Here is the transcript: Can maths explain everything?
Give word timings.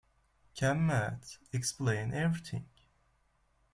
Can 0.55 0.83
maths 0.87 1.37
explain 1.53 2.11
everything? 2.11 2.65